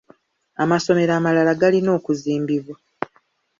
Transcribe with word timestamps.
Amasomero 0.63 1.11
amalala 1.19 1.53
galina 1.61 1.89
okuzimbibwa. 1.97 2.75